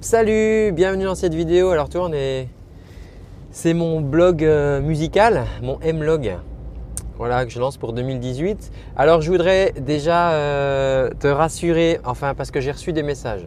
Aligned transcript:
Salut, 0.00 0.70
bienvenue 0.70 1.06
dans 1.06 1.16
cette 1.16 1.34
vidéo. 1.34 1.70
Alors 1.70 1.88
toi, 1.88 2.02
on 2.08 2.12
est... 2.12 2.46
c'est 3.50 3.74
mon 3.74 4.00
blog 4.00 4.44
euh, 4.44 4.80
musical, 4.80 5.44
mon 5.60 5.80
M-log. 5.80 6.36
Voilà, 7.16 7.44
que 7.44 7.50
je 7.50 7.58
lance 7.58 7.78
pour 7.78 7.92
2018. 7.92 8.70
Alors 8.96 9.22
je 9.22 9.32
voudrais 9.32 9.74
déjà 9.76 10.30
euh, 10.34 11.10
te 11.18 11.26
rassurer, 11.26 11.98
enfin 12.04 12.34
parce 12.36 12.52
que 12.52 12.60
j'ai 12.60 12.70
reçu 12.70 12.92
des 12.92 13.02
messages. 13.02 13.44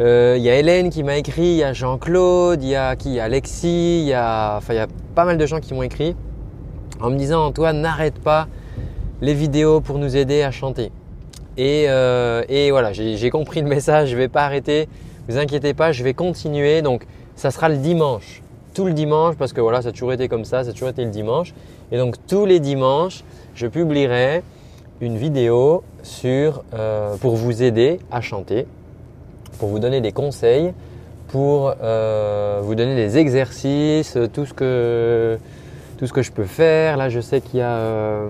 Euh, 0.00 0.34
Il 0.36 0.42
y 0.42 0.50
a 0.50 0.56
Hélène 0.56 0.90
qui 0.90 1.04
m'a 1.04 1.16
écrit, 1.16 1.46
il 1.46 1.56
y 1.58 1.62
a 1.62 1.72
Jean-Claude, 1.72 2.60
il 2.64 2.70
y 2.70 2.74
a 2.74 2.96
qui 2.96 3.20
Alexis, 3.20 4.00
il 4.00 4.08
y 4.08 4.14
a, 4.14 4.56
enfin 4.56 4.74
il 4.74 4.78
y 4.78 4.80
a 4.80 4.88
pas 5.14 5.24
mal 5.24 5.38
de 5.38 5.46
gens 5.46 5.60
qui 5.60 5.74
m'ont 5.74 5.84
écrit 5.84 6.16
en 7.00 7.10
me 7.10 7.16
disant 7.16 7.46
Antoine, 7.46 7.80
n'arrête 7.80 8.18
pas 8.18 8.48
les 9.20 9.34
vidéos 9.34 9.80
pour 9.80 9.98
nous 9.98 10.16
aider 10.16 10.42
à 10.42 10.50
chanter. 10.50 10.90
Et, 11.56 11.86
euh, 11.88 12.42
et 12.48 12.70
voilà, 12.70 12.92
j'ai 12.92 13.30
compris 13.30 13.62
le 13.62 13.68
message, 13.68 14.08
je 14.08 14.14
ne 14.14 14.18
vais 14.18 14.28
pas 14.28 14.44
arrêter. 14.44 14.88
Vous 15.28 15.38
inquiétez 15.38 15.74
pas, 15.74 15.92
je 15.92 16.04
vais 16.04 16.14
continuer. 16.14 16.82
Donc 16.82 17.06
ça 17.34 17.50
sera 17.50 17.68
le 17.68 17.76
dimanche, 17.76 18.42
tout 18.74 18.84
le 18.84 18.92
dimanche 18.92 19.36
parce 19.36 19.52
que 19.52 19.60
voilà, 19.60 19.82
ça 19.82 19.88
a 19.88 19.92
toujours 19.92 20.12
été 20.12 20.28
comme 20.28 20.44
ça, 20.44 20.64
ça 20.64 20.70
a 20.70 20.72
toujours 20.72 20.90
été 20.90 21.04
le 21.04 21.10
dimanche. 21.10 21.54
Et 21.92 21.98
donc 21.98 22.16
tous 22.26 22.46
les 22.46 22.60
dimanches, 22.60 23.24
je 23.54 23.66
publierai 23.66 24.42
une 25.00 25.16
vidéo 25.16 25.82
sur, 26.02 26.62
euh, 26.74 27.16
pour 27.16 27.36
vous 27.36 27.62
aider 27.62 27.98
à 28.10 28.20
chanter, 28.20 28.66
pour 29.58 29.68
vous 29.68 29.78
donner 29.78 30.00
des 30.00 30.12
conseils, 30.12 30.72
pour 31.28 31.74
euh, 31.82 32.60
vous 32.62 32.74
donner 32.74 32.94
des 32.94 33.18
exercices, 33.18 34.16
tout 34.32 34.46
ce 34.46 34.54
que 34.54 35.38
tout 35.96 36.06
ce 36.06 36.12
que 36.12 36.22
je 36.22 36.32
peux 36.32 36.44
faire. 36.44 36.96
Là, 36.96 37.08
je 37.08 37.20
sais 37.20 37.40
qu'il 37.40 37.60
y 37.60 37.62
a, 37.62 37.76
euh, 37.76 38.28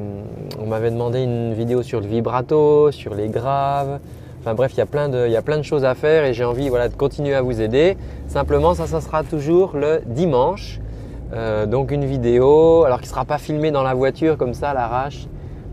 on 0.61 0.67
m'avait 0.67 0.91
demandé 0.91 1.23
une 1.23 1.53
vidéo 1.55 1.83
sur 1.83 2.01
le 2.01 2.07
vibrato, 2.07 2.91
sur 2.93 3.15
les 3.15 3.29
graves. 3.29 3.99
Enfin 4.41 4.55
bref, 4.55 4.73
il 4.75 4.79
y 4.79 4.83
a 4.83 4.87
plein 4.87 5.09
de, 5.09 5.27
il 5.27 5.33
y 5.33 5.37
a 5.37 5.43
plein 5.43 5.59
de 5.59 5.63
choses 5.63 5.85
à 5.85 5.95
faire 5.95 6.25
et 6.25 6.33
j'ai 6.33 6.45
envie 6.45 6.69
voilà, 6.69 6.89
de 6.89 6.95
continuer 6.95 7.35
à 7.35 7.43
vous 7.43 7.61
aider. 7.61 7.97
Simplement, 8.29 8.75
ça, 8.75 8.87
ça 8.87 9.01
sera 9.01 9.25
toujours 9.25 9.77
le 9.77 10.01
dimanche. 10.07 10.81
Euh, 11.33 11.67
donc 11.67 11.91
une 11.91 12.05
vidéo, 12.05 12.85
alors 12.85 12.99
qui 12.99 13.07
ne 13.07 13.11
sera 13.11 13.25
pas 13.25 13.39
filmée 13.39 13.73
dans 13.73 13.83
la 13.83 13.95
voiture 13.95 14.37
comme 14.37 14.55
ça 14.55 14.71
à 14.71 14.75
l'arrache, 14.75 15.27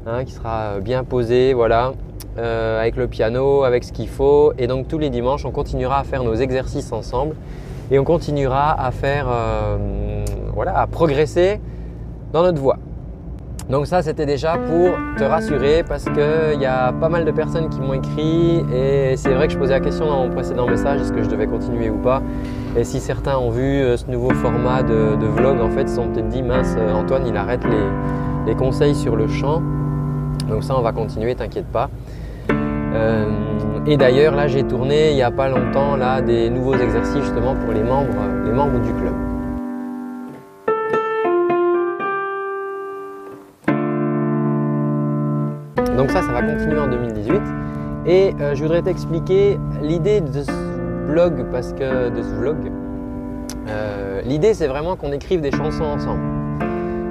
hein, 0.07 0.25
qui 0.25 0.31
sera 0.31 0.79
bien 0.79 1.03
posée, 1.03 1.53
voilà, 1.53 1.93
euh, 2.39 2.81
avec 2.81 2.95
le 2.95 3.07
piano, 3.07 3.63
avec 3.63 3.83
ce 3.83 3.91
qu'il 3.91 4.09
faut. 4.09 4.53
Et 4.57 4.65
donc 4.65 4.87
tous 4.87 4.97
les 4.97 5.11
dimanches, 5.11 5.45
on 5.45 5.51
continuera 5.51 5.99
à 5.99 6.03
faire 6.03 6.23
nos 6.23 6.33
exercices 6.33 6.91
ensemble 6.91 7.35
et 7.91 7.99
on 7.99 8.03
continuera 8.03 8.71
à 8.83 8.89
faire, 8.89 9.27
euh, 9.29 10.25
voilà, 10.55 10.79
à 10.79 10.87
progresser 10.87 11.61
dans 12.33 12.41
notre 12.41 12.59
voix. 12.59 12.77
Donc 13.69 13.87
ça, 13.87 14.01
c'était 14.01 14.25
déjà 14.25 14.57
pour 14.57 14.89
te 15.17 15.23
rassurer 15.23 15.83
parce 15.87 16.03
qu'il 16.03 16.59
y 16.59 16.65
a 16.65 16.91
pas 16.91 17.07
mal 17.07 17.23
de 17.23 17.31
personnes 17.31 17.69
qui 17.69 17.79
m'ont 17.79 17.93
écrit 17.93 18.61
et 18.75 19.15
c'est 19.15 19.33
vrai 19.33 19.47
que 19.47 19.53
je 19.53 19.57
posais 19.57 19.71
la 19.71 19.79
question 19.79 20.05
dans 20.05 20.27
mon 20.27 20.29
précédent 20.29 20.67
message, 20.67 20.99
est-ce 20.99 21.13
que 21.13 21.23
je 21.23 21.29
devais 21.29 21.47
continuer 21.47 21.89
ou 21.89 21.97
pas? 21.97 22.21
Et 22.75 22.83
si 22.83 22.99
certains 22.99 23.37
ont 23.37 23.51
vu 23.51 23.61
euh, 23.61 23.95
ce 23.95 24.07
nouveau 24.07 24.31
format 24.31 24.83
de, 24.83 25.15
vlog, 25.25 25.61
en 25.61 25.69
fait, 25.69 25.83
ils 25.83 25.89
se 25.89 25.95
sont 25.95 26.09
peut-être 26.09 26.27
dit, 26.27 26.41
mince, 26.41 26.75
euh, 26.77 26.93
Antoine, 26.93 27.25
il 27.25 27.37
arrête 27.37 27.61
les, 28.45 28.55
conseils 28.55 28.95
sur 28.95 29.15
le 29.15 29.27
chant. 29.27 29.61
Donc 30.49 30.63
ça, 30.63 30.75
on 30.77 30.81
va 30.81 30.91
continuer, 30.91 31.33
t'inquiète 31.35 31.67
pas. 31.67 31.89
Euh, 32.51 33.25
et 33.85 33.95
d'ailleurs, 33.95 34.35
là, 34.35 34.47
j'ai 34.47 34.63
tourné 34.63 35.11
il 35.11 35.15
n'y 35.15 35.23
a 35.23 35.31
pas 35.31 35.47
longtemps 35.47 35.95
là, 35.95 36.21
des 36.21 36.49
nouveaux 36.49 36.75
exercices 36.75 37.23
justement 37.23 37.55
pour 37.55 37.73
les 37.73 37.83
membres 37.83 38.79
du 38.81 38.93
club. 38.93 39.13
Donc 45.97 46.09
ça, 46.09 46.21
ça 46.23 46.31
va 46.31 46.41
continuer 46.41 46.79
en 46.79 46.87
2018. 46.87 47.41
Et 48.05 48.33
euh, 48.41 48.55
je 48.55 48.63
voudrais 48.63 48.81
t'expliquer 48.81 49.59
l'idée 49.81 50.21
de 50.21 50.43
ce 50.43 50.51
blog, 51.07 51.45
parce 51.51 51.73
que 51.73 52.09
de 52.09 52.21
ce 52.21 52.33
vlog. 52.33 52.71
Euh, 53.67 54.21
l'idée, 54.23 54.53
c'est 54.53 54.67
vraiment 54.67 54.95
qu'on 54.95 55.11
écrive 55.11 55.41
des 55.41 55.51
chansons 55.51 55.83
ensemble. 55.83 56.21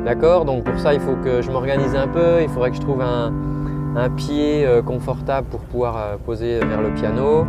D'accord? 0.05 0.45
Donc 0.45 0.65
pour 0.65 0.79
ça, 0.81 0.95
il 0.95 1.01
faut 1.01 1.15
que 1.15 1.43
je 1.43 1.51
m'organise 1.51 1.95
un 1.95 2.09
peu. 2.09 2.43
Il 2.43 2.49
faudrait 2.49 2.71
que 2.71 2.77
je 2.77 2.81
trouve 2.81 3.01
un, 3.01 3.33
pied 4.17 4.67
euh, 4.67 4.83
confortable 4.83 5.47
pour 5.49 5.61
pouvoir 5.61 6.19
poser 6.27 6.59
vers 6.59 6.83
le 6.83 6.91
piano. 6.91 7.47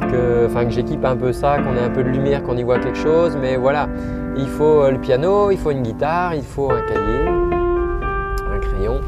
Que, 0.00 0.48
que 0.52 0.70
j'équipe 0.70 1.04
un 1.04 1.16
peu 1.16 1.32
ça, 1.32 1.58
qu'on 1.58 1.76
ait 1.76 1.84
un 1.84 1.90
peu 1.90 2.02
de 2.02 2.08
lumière, 2.08 2.42
qu'on 2.42 2.56
y 2.56 2.62
voit 2.62 2.78
quelque 2.78 2.98
chose. 2.98 3.36
Mais 3.40 3.56
voilà, 3.56 3.88
il 4.36 4.48
faut 4.48 4.90
le 4.90 4.98
piano, 4.98 5.50
il 5.50 5.58
faut 5.58 5.70
une 5.70 5.82
guitare, 5.82 6.34
il 6.34 6.42
faut 6.42 6.70
un 6.70 6.80
cahier, 6.80 7.28
un 7.28 8.58
crayon. 8.58 9.00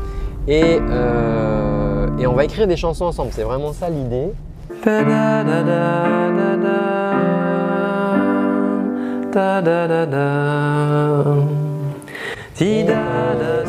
Et, 0.46 0.78
euh, 0.78 2.06
et, 2.18 2.26
on 2.26 2.34
va 2.34 2.44
écrire 2.44 2.66
des 2.66 2.76
chansons 2.76 3.06
ensemble. 3.06 3.30
C'est 3.32 3.44
vraiment 3.44 3.72
ça 3.72 3.88
l'idée. 3.88 4.32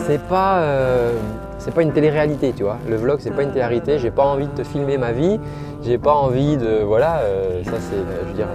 C'est 0.07 0.21
pas, 0.27 0.59
euh, 0.59 1.13
c'est 1.57 1.73
pas 1.73 1.81
une 1.81 1.91
télé-réalité, 1.91 2.53
tu 2.55 2.63
vois. 2.63 2.77
Le 2.87 2.95
vlog, 2.95 3.19
c'est 3.19 3.31
pas 3.31 3.41
une 3.41 3.51
télé-réalité. 3.51 3.97
J'ai 3.97 4.11
pas 4.11 4.23
envie 4.23 4.47
de 4.47 4.51
te 4.51 4.63
filmer 4.63 4.97
ma 4.97 5.13
vie. 5.13 5.39
J'ai 5.83 5.97
pas 5.97 6.13
envie 6.13 6.57
de, 6.57 6.83
voilà, 6.83 7.19
euh, 7.19 7.63
ça 7.63 7.71
c'est, 7.79 7.97
je 8.23 8.27
veux 8.27 8.33
dire, 8.33 8.47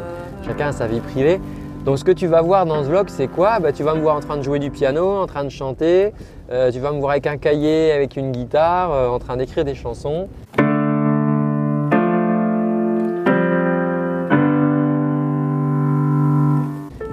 chacun 0.46 0.68
a 0.68 0.72
sa 0.72 0.86
vie 0.86 1.00
privée. 1.00 1.40
Donc 1.84 1.98
ce 1.98 2.04
que 2.04 2.12
tu 2.12 2.26
vas 2.26 2.42
voir 2.42 2.66
dans 2.66 2.84
ce 2.84 2.88
vlog, 2.88 3.08
c'est 3.08 3.26
quoi? 3.26 3.58
Bah, 3.58 3.72
Tu 3.72 3.82
vas 3.82 3.94
me 3.94 4.00
voir 4.00 4.16
en 4.16 4.20
train 4.20 4.36
de 4.36 4.42
jouer 4.42 4.58
du 4.58 4.70
piano, 4.70 5.16
en 5.16 5.26
train 5.26 5.44
de 5.44 5.48
chanter, 5.48 6.12
euh, 6.52 6.70
tu 6.70 6.78
vas 6.78 6.92
me 6.92 6.98
voir 6.98 7.12
avec 7.12 7.26
un 7.26 7.38
cahier, 7.38 7.90
avec 7.92 8.16
une 8.16 8.32
guitare, 8.32 8.92
euh, 8.92 9.08
en 9.08 9.18
train 9.18 9.38
d'écrire 9.38 9.64
des 9.64 9.74
chansons. 9.74 10.28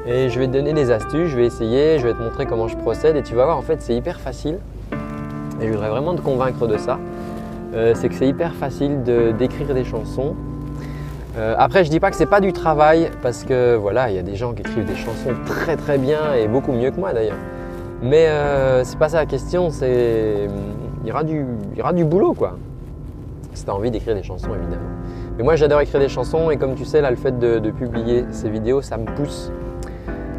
Et 0.05 0.29
je 0.29 0.39
vais 0.39 0.47
te 0.47 0.51
donner 0.51 0.73
des 0.73 0.91
astuces, 0.91 1.29
je 1.29 1.37
vais 1.37 1.45
essayer, 1.45 1.99
je 1.99 2.07
vais 2.07 2.13
te 2.13 2.21
montrer 2.21 2.45
comment 2.45 2.67
je 2.67 2.75
procède 2.75 3.15
et 3.15 3.23
tu 3.23 3.35
vas 3.35 3.45
voir 3.45 3.57
en 3.57 3.61
fait 3.61 3.81
c'est 3.81 3.95
hyper 3.95 4.19
facile. 4.19 4.59
Et 5.61 5.67
je 5.67 5.71
voudrais 5.71 5.89
vraiment 5.89 6.13
te 6.13 6.21
convaincre 6.21 6.67
de 6.67 6.77
ça. 6.77 6.99
Euh, 7.73 7.93
c'est 7.95 8.09
que 8.09 8.15
c'est 8.15 8.27
hyper 8.27 8.53
facile 8.53 9.03
d'écrire 9.37 9.73
des 9.73 9.85
chansons. 9.85 10.35
Euh, 11.37 11.55
après, 11.57 11.83
je 11.83 11.89
dis 11.89 11.99
pas 11.99 12.09
que 12.09 12.17
c'est 12.17 12.25
pas 12.25 12.41
du 12.41 12.51
travail 12.51 13.11
parce 13.21 13.43
que 13.43 13.75
voilà, 13.75 14.09
il 14.09 14.15
y 14.15 14.19
a 14.19 14.23
des 14.23 14.35
gens 14.35 14.53
qui 14.53 14.61
écrivent 14.61 14.85
des 14.85 14.95
chansons 14.95 15.35
très 15.45 15.75
très 15.75 15.97
bien 15.97 16.33
et 16.33 16.47
beaucoup 16.47 16.71
mieux 16.71 16.91
que 16.91 16.99
moi 16.99 17.13
d'ailleurs. 17.13 17.37
Mais 18.01 18.27
euh, 18.27 18.83
c'est 18.83 18.97
pas 18.97 19.09
ça 19.09 19.17
la 19.17 19.25
question, 19.25 19.69
c'est 19.69 20.47
il 21.03 21.07
y 21.07 21.11
aura 21.11 21.23
du 21.23 21.45
il 21.75 21.83
y 21.83 21.93
du 21.93 22.05
boulot 22.05 22.33
quoi. 22.33 22.57
Si 23.53 23.63
tu 23.63 23.69
as 23.69 23.75
envie 23.75 23.91
d'écrire 23.91 24.15
des 24.15 24.23
chansons 24.23 24.49
évidemment. 24.49 24.89
Mais 25.37 25.43
moi 25.43 25.55
j'adore 25.55 25.81
écrire 25.81 25.99
des 25.99 26.09
chansons 26.09 26.49
et 26.51 26.57
comme 26.57 26.75
tu 26.75 26.85
sais 26.85 27.01
là 27.01 27.11
le 27.11 27.17
fait 27.17 27.37
de, 27.37 27.71
publier 27.71 28.25
ces 28.31 28.49
vidéos, 28.49 28.81
ça 28.81 28.97
me 28.97 29.05
pousse. 29.05 29.51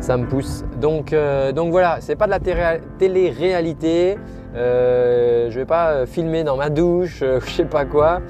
Ça 0.00 0.16
me 0.16 0.26
pousse. 0.26 0.64
Donc, 0.80 1.12
euh, 1.12 1.50
donc 1.50 1.72
voilà, 1.72 1.98
c'est 2.00 2.14
pas 2.14 2.26
de 2.26 2.30
la 2.30 2.78
télé-réalité. 2.98 4.16
Euh, 4.54 5.50
je 5.50 5.58
vais 5.58 5.66
pas 5.66 6.06
filmer 6.06 6.44
dans 6.44 6.56
ma 6.56 6.70
douche, 6.70 7.24
je 7.44 7.50
sais 7.50 7.64
pas 7.64 7.84
quoi. 7.84 8.20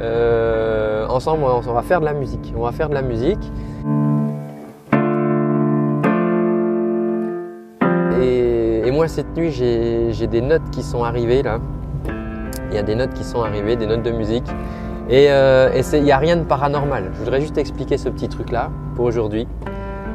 Euh, 0.00 1.06
ensemble, 1.08 1.44
on 1.44 1.60
va 1.60 1.82
faire 1.82 2.00
de 2.00 2.04
la 2.04 2.12
musique. 2.12 2.52
On 2.56 2.62
va 2.62 2.72
faire 2.72 2.88
de 2.88 2.94
la 2.94 3.02
musique. 3.02 3.52
Et, 8.20 8.90
moi, 8.92 9.08
cette 9.08 9.36
nuit, 9.36 9.50
j'ai 9.52 10.26
des 10.26 10.40
notes 10.40 10.70
qui 10.70 10.82
sont 10.82 11.04
arrivées 11.04 11.42
là. 11.42 11.58
Il 12.70 12.74
y 12.74 12.78
a 12.78 12.82
des 12.82 12.94
notes 12.94 13.12
qui 13.14 13.24
sont 13.24 13.42
arrivées, 13.42 13.76
des 13.76 13.86
notes 13.86 14.02
de 14.02 14.10
musique. 14.10 14.48
Et 15.08 15.30
euh, 15.30 15.70
il 15.92 16.02
n'y 16.02 16.12
a 16.12 16.18
rien 16.18 16.36
de 16.36 16.44
paranormal. 16.44 17.10
Je 17.12 17.18
voudrais 17.18 17.40
juste 17.40 17.58
expliquer 17.58 17.98
ce 17.98 18.08
petit 18.08 18.28
truc 18.28 18.50
là 18.50 18.70
pour 18.96 19.04
aujourd'hui. 19.04 19.46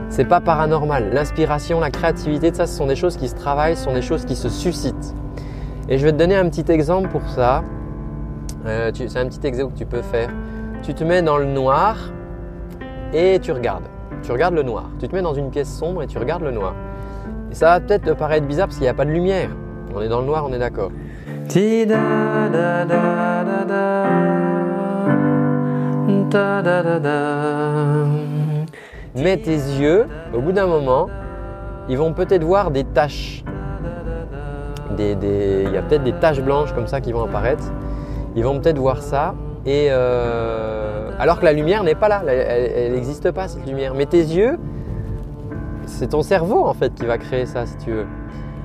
C'est 0.09 0.25
pas 0.25 0.41
paranormal. 0.41 1.11
L'inspiration, 1.13 1.79
la 1.79 1.89
créativité, 1.89 2.53
ça, 2.53 2.67
ce 2.67 2.75
sont 2.75 2.87
des 2.87 2.97
choses 2.97 3.15
qui 3.15 3.29
se 3.29 3.35
travaillent, 3.35 3.77
ce 3.77 3.85
sont 3.85 3.93
des 3.93 4.01
choses 4.01 4.25
qui 4.25 4.35
se 4.35 4.49
suscitent. 4.49 5.15
Et 5.87 5.97
je 5.97 6.05
vais 6.05 6.11
te 6.11 6.17
donner 6.17 6.35
un 6.35 6.49
petit 6.49 6.69
exemple 6.69 7.07
pour 7.09 7.21
ça. 7.29 7.63
Euh, 8.65 8.91
c'est 8.93 9.17
un 9.17 9.27
petit 9.27 9.45
exemple 9.47 9.73
que 9.73 9.79
tu 9.79 9.85
peux 9.85 10.01
faire. 10.01 10.29
Tu 10.83 10.93
te 10.93 11.03
mets 11.03 11.21
dans 11.21 11.37
le 11.37 11.45
noir 11.45 11.97
et 13.13 13.39
tu 13.39 13.51
regardes. 13.51 13.85
Tu 14.23 14.31
regardes 14.31 14.53
le 14.53 14.63
noir. 14.63 14.89
Tu 14.99 15.07
te 15.07 15.15
mets 15.15 15.21
dans 15.21 15.33
une 15.33 15.49
pièce 15.49 15.69
sombre 15.69 16.03
et 16.03 16.07
tu 16.07 16.17
regardes 16.17 16.43
le 16.43 16.51
noir. 16.51 16.75
Et 17.51 17.55
ça 17.55 17.67
va 17.67 17.79
peut-être 17.79 18.03
te 18.03 18.11
paraître 18.11 18.45
bizarre 18.45 18.67
parce 18.67 18.77
qu'il 18.77 18.85
n'y 18.85 18.89
a 18.89 18.93
pas 18.93 19.05
de 19.05 19.11
lumière. 19.11 19.49
On 19.95 20.01
est 20.01 20.07
dans 20.07 20.21
le 20.21 20.27
noir, 20.27 20.45
on 20.47 20.53
est 20.53 20.59
d'accord. 20.59 20.91
Mets 29.15 29.37
tes 29.37 29.51
yeux, 29.51 30.05
au 30.33 30.39
bout 30.39 30.51
d'un 30.51 30.67
moment, 30.67 31.09
ils 31.89 31.97
vont 31.97 32.13
peut-être 32.13 32.43
voir 32.43 32.71
des 32.71 32.83
taches. 32.85 33.43
Des, 34.95 35.15
des, 35.15 35.63
il 35.65 35.73
y 35.73 35.77
a 35.77 35.81
peut-être 35.81 36.03
des 36.03 36.13
taches 36.13 36.41
blanches 36.41 36.73
comme 36.73 36.87
ça 36.87 37.01
qui 37.01 37.11
vont 37.11 37.23
apparaître. 37.23 37.63
Ils 38.35 38.43
vont 38.43 38.59
peut-être 38.59 38.77
voir 38.77 39.01
ça. 39.01 39.35
Et 39.65 39.87
euh, 39.89 41.11
alors 41.19 41.39
que 41.39 41.45
la 41.45 41.53
lumière 41.53 41.83
n'est 41.83 41.95
pas 41.95 42.09
là, 42.09 42.23
elle 42.25 42.93
n'existe 42.93 43.31
pas 43.31 43.47
cette 43.47 43.65
lumière. 43.67 43.93
Mais 43.93 44.05
tes 44.05 44.17
yeux, 44.17 44.57
c'est 45.85 46.09
ton 46.09 46.23
cerveau 46.23 46.65
en 46.65 46.73
fait 46.73 46.93
qui 46.93 47.05
va 47.05 47.17
créer 47.17 47.45
ça 47.45 47.65
si 47.65 47.77
tu 47.77 47.91
veux. 47.91 48.05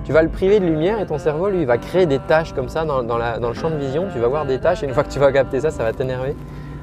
Tu 0.05 0.13
vas 0.13 0.23
le 0.23 0.29
priver 0.29 0.61
de 0.61 0.65
lumière 0.65 1.01
et 1.01 1.07
ton 1.07 1.19
cerveau 1.19 1.49
lui 1.49 1.65
va 1.65 1.79
créer 1.79 2.07
des 2.07 2.21
taches 2.21 2.53
comme 2.53 2.69
ça 2.69 2.85
dans, 2.85 3.03
dans, 3.03 3.19
le 3.19 3.55
champ 3.55 3.71
de 3.71 3.77
vision. 3.77 4.07
Tu 4.13 4.21
vas 4.21 4.29
voir 4.29 4.47
des 4.47 4.59
taches 4.59 4.85
et 4.85 4.87
une 4.87 4.95
fois 4.95 5.03
que 5.03 5.11
tu 5.11 5.19
vas 5.19 5.33
capter 5.33 5.61
ça, 5.61 5.71
ça 5.71 5.83
va 5.83 5.93
t'énerver 5.93 6.35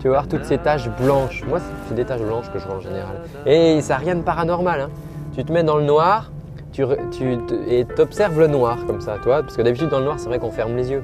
tu 0.04 0.10
vas 0.10 0.16
voir 0.16 0.28
toutes 0.28 0.44
ces 0.44 0.58
taches 0.58 0.90
blanches. 0.90 1.46
Moi, 1.48 1.60
c'est 1.88 1.94
des 1.96 2.04
taches 2.04 2.20
blanches 2.20 2.52
que 2.52 2.60
je 2.60 2.66
vois 2.66 2.76
en 2.76 2.82
général. 2.82 3.22
Et 3.46 3.80
ça 3.80 3.94
n'a 3.94 4.00
rien 4.02 4.16
de 4.16 4.22
paranormal. 4.22 4.82
Hein. 4.82 4.90
Tu 5.34 5.46
te 5.46 5.52
mets 5.54 5.64
dans 5.64 5.78
le 5.78 5.86
noir 5.86 6.30
tu, 6.74 6.84
tu, 7.12 7.38
et 7.70 7.86
tu 7.86 8.02
observes 8.02 8.38
le 8.38 8.48
noir 8.48 8.80
comme 8.86 9.00
ça, 9.00 9.16
toi. 9.24 9.44
Parce 9.44 9.56
que 9.56 9.62
d'habitude, 9.62 9.88
dans 9.88 10.00
le 10.00 10.06
noir, 10.06 10.20
c'est 10.20 10.28
vrai 10.28 10.40
qu'on 10.40 10.52
ferme 10.52 10.76
les 10.76 10.92
yeux. 10.92 11.04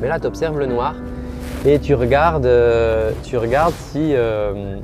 Mais 0.00 0.08
là, 0.08 0.20
tu 0.20 0.26
observes 0.26 0.58
le 0.58 0.66
noir 0.66 0.94
et 1.66 1.78
tu 1.78 1.94
regardes, 1.94 2.46
euh, 2.46 3.10
tu 3.22 3.36
regardes 3.36 3.74
si, 3.74 4.14
euh, 4.14 4.76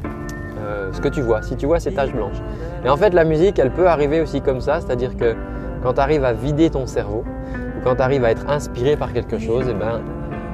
euh, 0.61 0.93
ce 0.93 1.01
que 1.01 1.09
tu 1.09 1.23
vois, 1.23 1.43
si 1.43 1.57
tu 1.57 1.67
vois 1.67 1.81
ces 1.81 1.93
taches 1.93 2.13
blanches. 2.13 2.41
Et 2.85 2.89
en 2.89 2.97
fait, 2.97 3.15
la 3.15 3.25
musique, 3.25 3.59
elle 3.59 3.71
peut 3.71 3.87
arriver 3.87 4.21
aussi 4.21 4.41
comme 4.41 4.61
ça, 4.61 4.81
c'est-à-dire 4.81 5.17
que 5.17 5.35
quand 5.83 5.95
tu 5.95 6.01
arrives 6.01 6.25
à 6.25 6.33
vider 6.33 6.71
ton 6.71 6.87
cerveau, 6.87 7.25
ou 7.57 7.85
quand 7.85 7.97
tu 7.97 8.03
arrives 8.03 8.25
à 8.25 8.31
être 8.31 8.49
inspiré 8.49 8.97
par 8.97 9.13
quelque 9.13 9.39
chose, 9.39 9.69
et 9.69 9.73
eh 9.73 9.75
ben, 9.75 10.01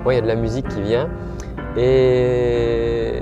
il 0.07 0.15
y 0.15 0.19
a 0.19 0.21
de 0.21 0.27
la 0.27 0.37
musique 0.37 0.69
qui 0.69 0.83
vient. 0.83 1.09
Et, 1.77 3.17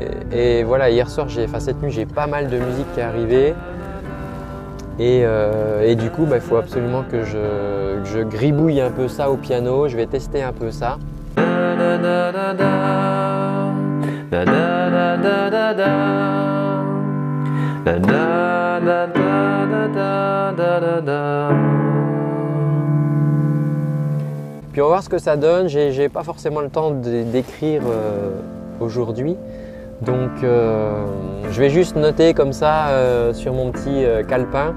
voilà, 0.64 0.90
hier 0.90 1.08
soir, 1.08 1.26
enfin 1.44 1.60
cette 1.60 1.80
nuit, 1.82 1.90
j'ai 1.90 2.06
pas 2.06 2.26
mal 2.26 2.48
de 2.48 2.58
musique 2.58 2.86
qui 2.94 3.00
est 3.00 3.04
arrivée. 3.04 3.54
Et, 5.00 5.94
du 5.96 6.10
coup, 6.10 6.24
bah, 6.24 6.36
il 6.36 6.42
faut 6.42 6.56
absolument 6.56 7.04
que 7.10 7.22
je, 7.22 8.02
que 8.02 8.04
je 8.04 8.20
gribouille 8.20 8.80
un 8.80 8.90
peu 8.90 9.08
ça 9.08 9.30
au 9.30 9.36
piano. 9.36 9.88
Je 9.88 9.96
vais 9.96 10.06
tester 10.06 10.42
un 10.42 10.52
peu 10.52 10.70
ça. 10.70 10.98
Puis 24.72 24.82
on 24.82 24.84
va 24.84 24.88
voir 24.88 25.02
ce 25.02 25.08
que 25.08 25.18
ça 25.18 25.36
donne. 25.36 25.68
J'ai 25.68 26.08
pas 26.08 26.22
forcément 26.22 26.60
le 26.60 26.68
temps 26.68 26.90
d'écrire 26.90 27.82
euh, 27.86 28.30
aujourd'hui. 28.80 29.36
Donc 30.02 30.30
euh, 30.42 31.06
je 31.50 31.60
vais 31.60 31.70
juste 31.70 31.96
noter 31.96 32.34
comme 32.34 32.52
ça 32.52 32.88
euh, 32.88 33.32
sur 33.34 33.52
mon 33.52 33.70
petit 33.72 34.04
calepin, 34.28 34.74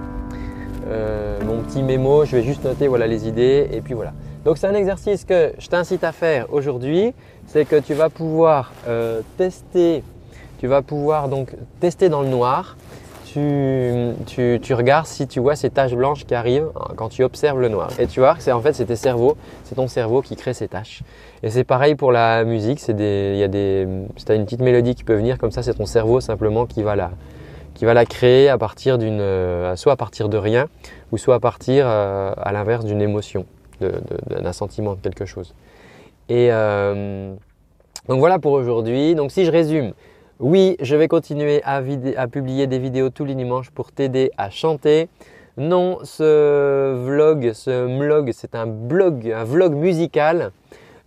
mon 1.45 1.59
petit 1.61 1.83
mémo, 1.83 2.25
je 2.25 2.35
vais 2.35 2.43
juste 2.43 2.63
noter 2.63 2.87
voilà, 2.87 3.07
les 3.07 3.27
idées 3.27 3.69
et 3.71 3.81
puis 3.81 3.93
voilà. 3.93 4.13
Donc 4.43 4.57
c'est 4.57 4.67
un 4.67 4.73
exercice 4.73 5.23
que 5.23 5.53
je 5.57 5.67
t'incite 5.67 6.03
à 6.03 6.11
faire 6.11 6.47
aujourd'hui, 6.51 7.13
c'est 7.47 7.65
que 7.65 7.77
tu 7.77 7.93
vas 7.93 8.09
pouvoir 8.09 8.71
tester, 9.37 10.03
tu 10.59 10.67
vas 10.67 10.81
pouvoir 10.81 11.29
donc 11.29 11.55
tester 11.79 12.09
dans 12.09 12.21
le 12.21 12.27
noir 12.27 12.75
tu, 13.33 14.73
regardes 14.73 15.05
si 15.05 15.27
tu 15.27 15.39
vois 15.39 15.55
ces 15.55 15.69
taches 15.69 15.93
blanches 15.93 16.25
qui 16.25 16.35
arrivent 16.35 16.69
hein, 16.75 16.93
quand 16.95 17.09
tu 17.09 17.23
observes 17.23 17.59
le 17.59 17.69
noir. 17.69 17.89
Et 17.99 18.07
tu 18.07 18.19
vois 18.19 18.35
que 18.35 18.41
c'est 18.41 18.51
en 18.51 18.61
fait 18.61 18.73
c'est 18.73 18.85
tes 18.85 18.95
cerveaux, 18.95 19.37
c'est 19.63 19.75
ton 19.75 19.87
cerveau 19.87 20.21
qui 20.21 20.35
crée 20.35 20.53
ces 20.53 20.67
taches. 20.67 21.03
Et 21.43 21.49
c'est 21.49 21.63
pareil 21.63 21.95
pour 21.95 22.11
la 22.11 22.43
musique, 22.43 22.79
c'est 22.79 22.93
des, 22.93 23.35
y 23.37 23.43
a 23.43 23.47
des, 23.47 23.87
si 24.17 24.25
tu 24.25 24.31
as 24.31 24.35
une 24.35 24.45
petite 24.45 24.61
mélodie 24.61 24.95
qui 24.95 25.03
peut 25.03 25.15
venir 25.15 25.37
comme 25.37 25.51
ça, 25.51 25.63
c'est 25.63 25.73
ton 25.73 25.85
cerveau 25.85 26.19
simplement 26.19 26.65
qui 26.65 26.83
va 26.83 26.95
la, 26.95 27.11
qui 27.73 27.85
va 27.85 27.93
la 27.93 28.05
créer 28.05 28.49
à 28.49 28.57
partir 28.57 28.97
d'une, 28.97 29.21
euh, 29.21 29.75
soit 29.75 29.93
à 29.93 29.95
partir 29.95 30.29
de 30.29 30.37
rien, 30.37 30.67
ou 31.11 31.17
soit 31.17 31.35
à 31.35 31.39
partir 31.39 31.85
euh, 31.87 32.33
à 32.37 32.51
l'inverse 32.51 32.85
d'une 32.85 33.01
émotion, 33.01 33.45
d'un 33.79 34.53
sentiment, 34.53 34.93
de 34.93 34.99
quelque 34.99 35.25
chose. 35.25 35.55
Et 36.29 36.49
euh, 36.51 37.33
donc 38.07 38.19
voilà 38.19 38.39
pour 38.39 38.53
aujourd'hui. 38.53 39.15
Donc 39.15 39.31
si 39.31 39.45
je 39.45 39.51
résume, 39.51 39.93
oui, 40.41 40.75
je 40.81 40.95
vais 40.95 41.07
continuer 41.07 41.61
à, 41.63 41.83
publier 42.27 42.65
des 42.65 42.79
vidéos 42.79 43.11
tous 43.11 43.25
les 43.25 43.35
dimanches 43.35 43.69
pour 43.69 43.91
t'aider 43.91 44.31
à 44.39 44.49
chanter. 44.49 45.07
Non, 45.55 45.99
ce 46.03 46.95
vlog, 47.05 47.51
ce 47.53 47.85
mlog, 47.85 48.31
c'est 48.33 48.55
un 48.55 48.65
blog, 48.65 49.31
un 49.31 49.43
vlog 49.43 49.75
musical. 49.75 50.51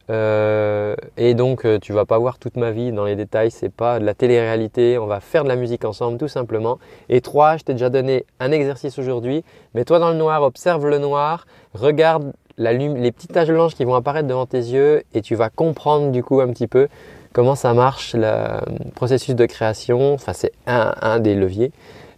Euh, 0.09 0.95
et 1.17 1.35
donc, 1.35 1.65
euh, 1.65 1.81
tu 1.81 1.93
vas 1.93 2.05
pas 2.05 2.17
voir 2.19 2.39
toute 2.39 2.57
ma 2.57 2.71
vie 2.71 2.93
dans 2.93 3.05
les 3.05 3.17
détails. 3.17 3.51
C'est 3.51 3.73
pas 3.73 3.99
de 3.99 4.05
la 4.05 4.15
télé-réalité. 4.15 4.99
On 4.99 5.07
va 5.07 5.19
faire 5.19 5.43
de 5.43 5.49
la 5.49 5.57
musique 5.57 5.85
ensemble, 5.85 6.17
tout 6.17 6.29
simplement. 6.29 6.79
Et 7.09 7.21
trois, 7.21 7.57
je 7.57 7.65
t'ai 7.65 7.73
déjà 7.73 7.91
donné 7.91 8.27
un 8.39 8.53
exercice 8.53 9.01
aujourd'hui. 9.01 9.43
Mets-toi 9.75 9.99
dans 9.99 10.11
le 10.11 10.17
noir, 10.17 10.45
observe 10.45 10.89
le 10.89 10.99
noir, 10.99 11.49
regarde 11.75 12.33
les 12.57 13.11
petites 13.11 13.33
taches 13.33 13.49
blanches 13.49 13.75
qui 13.75 13.85
vont 13.85 13.97
apparaître 13.97 14.29
devant 14.29 14.47
tes 14.47 14.59
yeux, 14.59 15.03
et 15.13 15.23
tu 15.23 15.35
vas 15.35 15.49
comprendre 15.49 16.13
du 16.13 16.23
coup 16.23 16.41
un 16.41 16.47
petit 16.53 16.69
peu 16.69 16.87
comment 17.35 17.55
ça 17.57 17.75
marche 17.75 18.15
le 18.15 18.91
processus 18.95 19.35
de 19.35 19.45
création. 19.45 20.15
Enfin, 20.15 20.33
c'est 20.33 20.53
un, 20.67 21.19
des 21.19 21.35
leviers, 21.35 21.73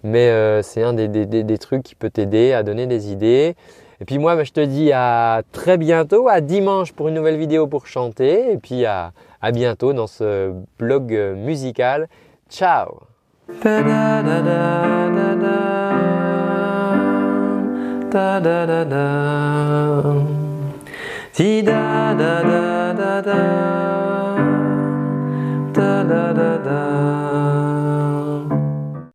mais 0.04 0.28
euh, 0.28 0.62
c'est 0.62 0.84
un 0.84 0.92
des, 0.92 1.58
trucs 1.58 1.82
qui 1.82 1.96
peut 1.96 2.10
t'aider 2.10 2.52
à 2.52 2.62
donner 2.62 2.86
des 2.86 3.10
idées. 3.10 3.56
Et 4.00 4.04
puis 4.04 4.18
moi, 4.18 4.36
bah, 4.36 4.44
je 4.44 4.52
te 4.52 4.60
dis 4.60 4.92
à 4.92 5.42
très 5.50 5.78
bientôt, 5.78 6.28
à 6.28 6.40
dimanche 6.40 6.92
pour 6.92 7.08
une 7.08 7.14
nouvelle 7.14 7.38
vidéo 7.38 7.66
pour 7.66 7.86
chanter, 7.88 8.52
et 8.52 8.58
puis 8.58 8.84
à, 8.84 9.12
bientôt 9.52 9.92
dans 9.92 10.06
ce 10.06 10.52
blog 10.78 11.12
musical. 11.36 12.08
Ciao 12.50 13.00